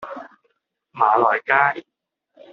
[0.93, 1.85] 馬來街